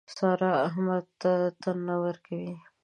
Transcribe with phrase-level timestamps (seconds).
[0.15, 1.31] سارا احمد ته
[1.61, 2.51] تن نه ورکوي.